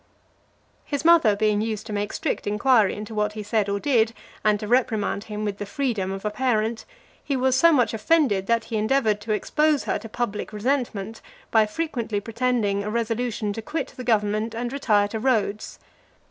[0.01, 0.81] XXXIV.
[0.85, 4.59] His mother being used to make strict inquiry into what he said or did, and
[4.59, 6.85] to reprimand him with the freedom of a parent,
[7.23, 11.67] he was so much offended, that he endeavoured to expose her to public resentment, by
[11.67, 15.77] frequently pretending a resolution to quit the government, and retire to Rhodes.